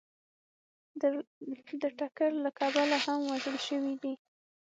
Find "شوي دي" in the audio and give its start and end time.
3.67-4.13